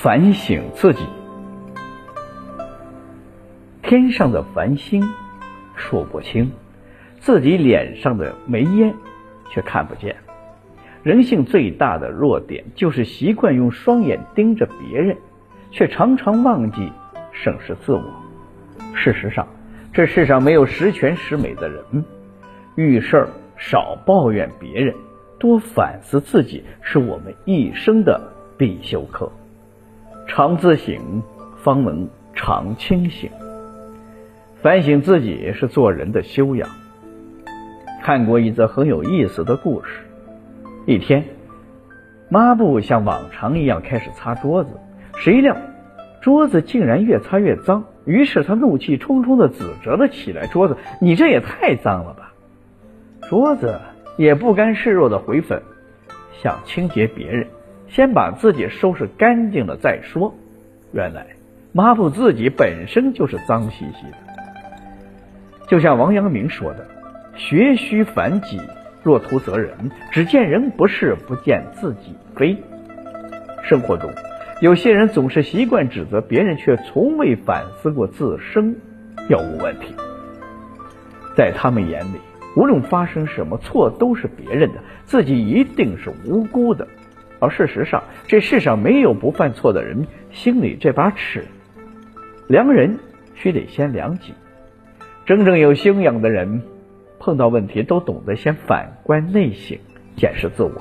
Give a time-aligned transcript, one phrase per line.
[0.00, 1.04] 反省自己。
[3.82, 5.02] 天上的繁星
[5.74, 6.52] 数不清，
[7.18, 8.94] 自己脸上的眉烟
[9.50, 10.14] 却看不见。
[11.02, 15.16] 人性最大的弱点就是习惯用双眼盯着别人，
[15.72, 16.92] 却常常忘记
[17.32, 18.04] 审视自我。
[18.94, 19.48] 事实上，
[19.92, 21.82] 这世上没有十全十美的人。
[22.76, 24.94] 遇事儿少抱怨别人，
[25.40, 29.28] 多反思自己，是我们一生的必修课。
[30.38, 31.24] 常自省，
[31.56, 33.28] 方能常清醒。
[34.62, 36.68] 反省自己是做人的修养。
[38.04, 40.06] 看过一则很有意思的故事。
[40.86, 41.24] 一天，
[42.28, 44.70] 抹布像往常一样开始擦桌子，
[45.16, 45.56] 谁料
[46.20, 47.86] 桌子竟然越擦越脏。
[48.04, 52.32] 于是他怒气冲冲的指责了起来：“桌子，你这也太脏了吧！”
[53.28, 53.80] 桌子
[54.16, 55.60] 也不甘示弱的回粉，
[56.40, 57.48] 想清洁别人，
[57.90, 60.34] 先把自己收拾干净了再说。
[60.92, 61.26] 原来
[61.72, 64.16] 抹布自己本身就是脏兮兮的。
[65.66, 66.86] 就像王阳明说的
[67.36, 68.58] ：“学须反己，
[69.02, 72.56] 若图责人，只见人不是，不见自己非。”
[73.62, 74.10] 生活中，
[74.62, 78.76] 有些人总是习惯指责别人，却从未反思过自身
[79.28, 79.94] 有无问题。
[81.36, 82.18] 在他们眼里，
[82.56, 86.88] 无论发生什么错都是别人的，自己一定是无辜的。
[87.40, 91.44] 而事实上，这世上没有不犯错的人，心里这把尺，
[92.48, 92.98] 量人
[93.34, 94.34] 须得先量己。
[95.24, 96.62] 真正有修养的人，
[97.18, 99.78] 碰到问题都懂得先反观内省，
[100.16, 100.72] 检视自我。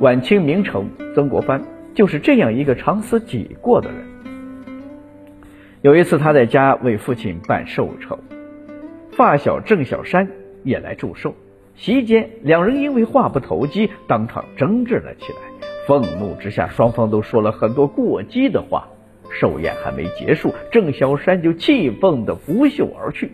[0.00, 3.98] 晚清名臣曾国藩就是这样一个常思己过的人。
[5.82, 8.18] 有一次，他在家为父亲办寿酬，
[9.12, 10.28] 发小郑小山
[10.64, 11.34] 也来祝寿。
[11.74, 15.38] 席间，两人因为话不投机，当场争执了起来。
[15.88, 18.88] 愤怒之下，双方都说了很多过激的话。
[19.30, 23.32] 寿宴还没结束，郑小山就气愤的拂袖而去。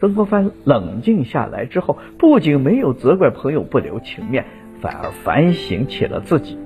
[0.00, 4.44] 曾国藩冷静下来之后，不仅没有责怪朋友不留情面，
[4.80, 6.58] 反而反省起了自己。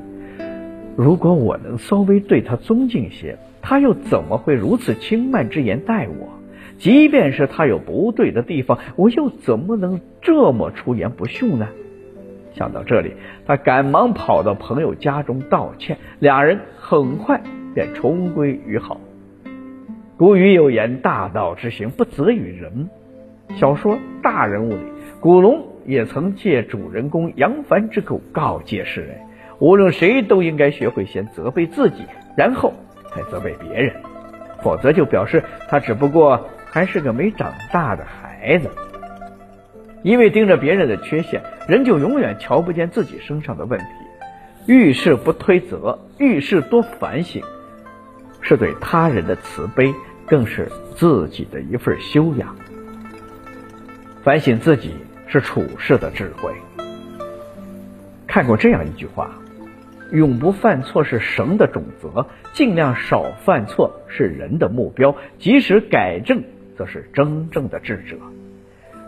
[0.96, 6.28] 如果我能稍微对他尊敬些，他又怎么会如此轻慢之言待我？
[6.78, 11.68] 即便是他有不对的地方，我又怎么能这么出言不逊呢？
[12.54, 13.14] 想到这里，
[13.46, 17.40] 他赶忙跑到朋友家中道歉，俩人很快
[17.74, 19.00] 便重归于好。
[20.16, 22.88] 古语有言：“大道之行，不责于人。”
[23.56, 24.82] 小说《大人物》里，
[25.20, 29.16] 古龙也曾借主人公杨凡之口告诫世人：
[29.58, 32.04] 无论谁都应该学会先责备自己，
[32.36, 32.72] 然后
[33.10, 33.94] 才责备别人，
[34.62, 38.68] 否则就表示他只不过还是个没长大的孩子。
[40.02, 43.86] 因为盯着别人的缺陷，人就永远瞧不见自己身上的问题。
[44.66, 47.42] 遇事不推责，遇事多反省，
[48.40, 49.92] 是对他人的慈悲，
[50.26, 52.54] 更是自己的一份修养。
[54.22, 54.94] 反省自己
[55.26, 56.52] 是处世的智慧。
[58.26, 59.30] 看过这样一句话
[60.12, 66.44] ：“永不犯错是神的准则，尽量少犯错是人的目标，及时改正
[66.76, 68.16] 则是真正的智者。”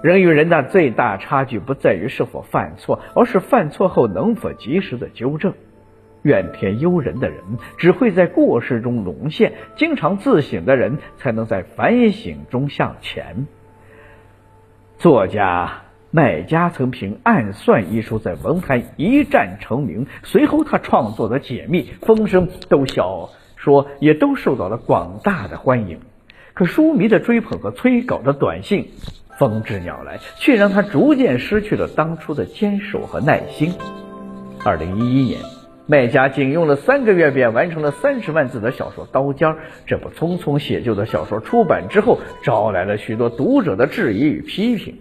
[0.02, 5.52] 人与人的最大差距不在于是否犯错，而是犯错后能否及时的纠正。
[6.22, 7.38] 怨天尤人的人
[7.78, 13.46] 只会在过失中沦陷，经常自省的人才能在反省中向前。
[14.98, 26.00] 作家麦家曾凭《暗算》一书在文坛一战成名，随后他创作的解密风声都小说也都受到了广大的欢迎。
[26.52, 28.90] 可书迷的追捧和催稿的短信
[29.40, 33.72] 蜂至鸟来，却让他逐渐失去了当初的坚守和耐心。
[34.62, 35.40] 二零一一年，
[35.86, 39.48] 麦家仅用了三个月便完成了三十万字的小说《刀尖》。
[39.86, 44.98] 这部匆匆写就的小说出版之后，招来了许多读者的质疑与批评。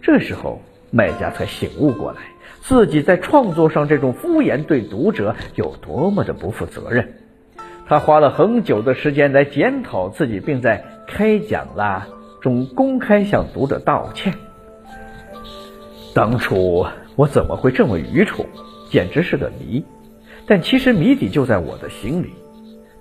[0.00, 0.62] 这时候，
[0.92, 2.18] 麦家才醒悟过来，
[2.60, 7.14] 自己在创作上这种敷衍对读者有多么的不负责任。
[7.88, 12.06] 他花了很久的时间来检讨自己，并在开讲啦
[12.44, 14.34] 中公开向读者道歉。
[16.14, 16.84] 当初
[17.16, 18.46] 我怎么会这么愚蠢？
[18.90, 19.82] 简直是个谜。
[20.46, 22.34] 但其实谜底就在我的心里。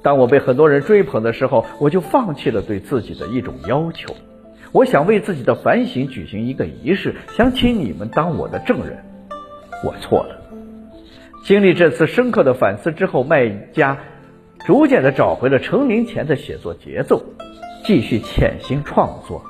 [0.02, 4.16] 当我被很多人追捧的时候，我就放弃了对自己的一种要求。
[4.72, 9.04] 我想为自己的反省举行一个仪式，想请你们当我的证人。
[9.84, 10.40] 我错了。
[11.44, 13.98] 经历这次深刻的反思之后，麦家
[14.66, 17.22] 逐渐的找回了成名前的写作节奏，
[17.86, 19.44] 继续潜心创作。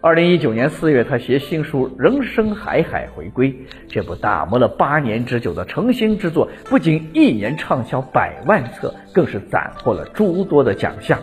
[0.00, 3.52] 二零一九年四月，他携新书《人生海海》回归。
[3.88, 11.18] 这部打磨了八年之久的成星之作，不仅一年畅销百万册，更是斩获了诸多的奖项。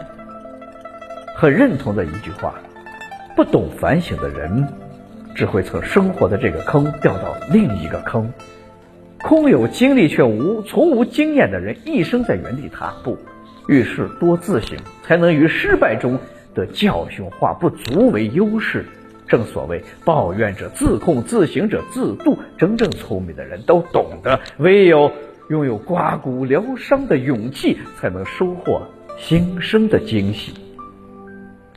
[1.36, 2.56] 很认同的一句话：
[3.36, 4.68] 不懂反省的人，
[5.33, 8.33] 只会从生活的这个坑掉到另一个坑。
[9.24, 13.18] 空有经历却无从无经验的人，一生在原地踏步。
[13.68, 16.19] 遇事多自省，才能于失败中。
[16.53, 18.86] 的教训化不足为优势，
[19.27, 22.38] 正所谓抱怨者自控，自省者自度。
[22.57, 25.12] 真正聪明的人都懂得，唯有
[25.50, 28.88] 拥有刮骨疗伤的勇气，才能收获
[29.18, 30.53] 新生的惊喜。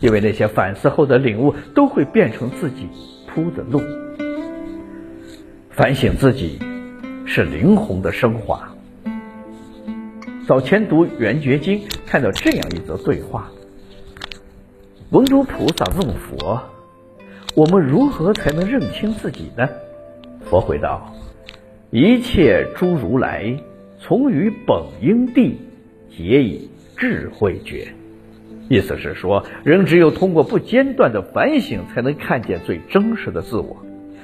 [0.01, 2.89] 因为那些反思后的领悟，都会变成自己
[3.27, 3.81] 铺的路。
[5.71, 6.59] 反省自己，
[7.25, 8.71] 是灵魂的升华。
[10.47, 13.51] 早前读《圆觉经》，看到这样一则对话。
[15.15, 16.61] 文殊菩萨问佛
[17.55, 19.69] ：“我们如何才能认清自己呢？”
[20.45, 21.15] 佛回道
[21.93, 23.57] ：“一切诸如来，
[24.01, 25.57] 从于本因地，
[26.11, 27.87] 皆以智慧觉。”
[28.69, 33.77] 意思是说，人只有通过不间断的反省，才能看见最真实的自我。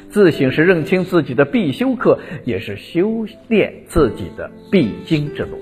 [0.08, 5.56] 自省是认清自己的必修课，也是修炼自己的必经之路。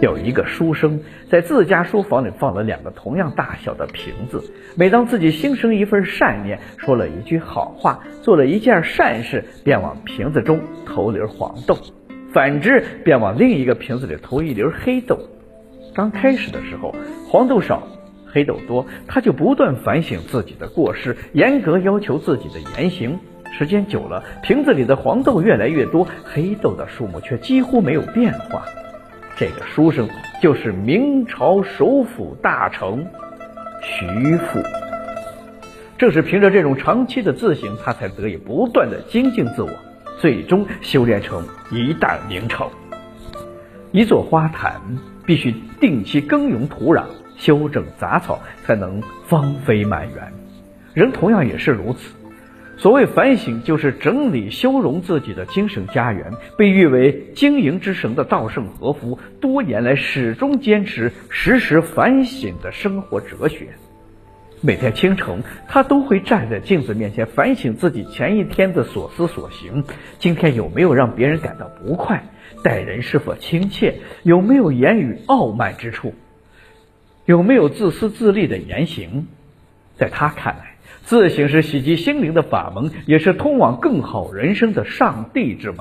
[0.00, 4.42] 有一个书生在自家书房里放了两个同样大小的瓶子，
[4.74, 11.74] 每当自己心生一份善念，说了一句好话，做了一件善事，便往瓶子中投一粒黄豆；
[12.32, 15.18] 反之，便往另一个瓶子里投一粒黑豆。
[15.94, 16.94] 刚开始的时候，
[17.28, 17.86] 黄豆少，
[18.26, 23.18] 黑豆多，他就不断反省自己的过失，严格要求自己的言行。
[23.52, 28.64] 时间久了，瓶子里的黄豆越来越多，黑豆的数目却几乎没有变化。
[29.40, 30.06] 这个书生
[30.42, 33.06] 就是明朝首辅大臣
[33.80, 34.62] 徐复，
[35.96, 39.70] 正是凭着这种长期的自省，他才得以不断的精进自我，
[40.18, 42.66] 最终修炼成一代名臣。
[43.92, 44.78] 一座花坛
[45.24, 47.04] 必须定期耕耘土壤，
[47.38, 50.30] 修整杂草，才能芳菲满园。
[50.92, 52.14] 人同样也是如此。
[52.80, 56.32] 所谓反省，就是整理修容自己的精神家园。
[56.56, 63.68] 被誉为经营之神的稻盛和夫，多年来始终坚持时时反省的生活哲学。
[64.62, 69.84] 每天清晨，他都会站在镜子面前反省自己前一天的所思所行。
[70.18, 72.24] 今天有没有让别人感到不快？
[72.64, 73.96] 待人是否亲切？
[74.22, 76.14] 有没有言语傲慢之处？
[77.26, 79.26] 有没有自私自利的言行？
[79.98, 80.69] 在他看来，
[81.10, 85.80] 自省是洗涤心灵的法门，也是通往更好人生的上帝之门。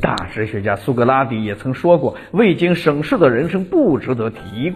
[0.00, 4.72] 大哲学家苏格拉底也曾说过：“未经审视的人生不值得提。”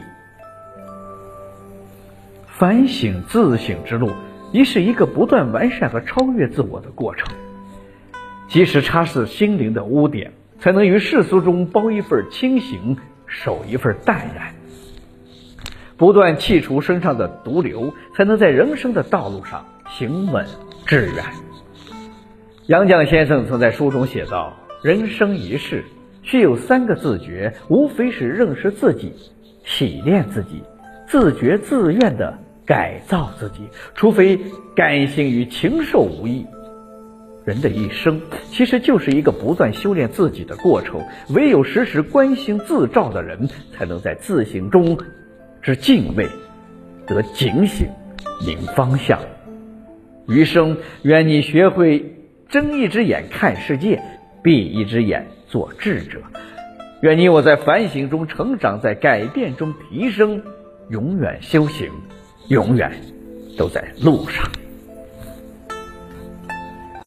[2.46, 4.12] 反省自省之路，
[4.52, 7.26] 亦是一个不断完善和超越自我的过程。
[8.46, 10.30] 及时擦拭心灵的污点，
[10.60, 12.96] 才能于世俗中包一份清醒，
[13.26, 14.54] 守一份淡然。
[15.96, 20.44] 不断剔除身上的毒瘤，才能在人生的道路上行稳
[20.84, 21.24] 致远。
[22.66, 24.52] 杨绛先生曾在书中写道
[24.84, 25.84] ：“人生一世，
[26.22, 29.14] 需有三个自觉，无非是认识自己、
[29.64, 30.62] 洗练自己、
[31.06, 33.60] 自觉自愿的改造自己。
[33.94, 34.38] 除非
[34.74, 36.44] 感性与禽兽无异，
[37.44, 38.20] 人的一生
[38.50, 41.00] 其实就是一个不断修炼自己的过程。
[41.30, 44.98] 唯有时时关心自照的人，才能在自省中。”
[45.66, 46.28] 是敬畏，
[47.08, 47.88] 得警醒，
[48.46, 49.18] 明方向。
[50.28, 52.14] 余生愿你学会
[52.48, 54.00] 睁一只眼看世界，
[54.44, 56.22] 闭一只眼做智者。
[57.02, 60.40] 愿你我在反省中成长，在改变中提升，
[60.88, 61.90] 永远修行，
[62.46, 62.92] 永远
[63.58, 64.48] 都在路上。